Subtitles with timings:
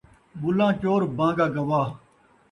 [0.41, 1.87] ملّاں چور، بان٘گا گواہ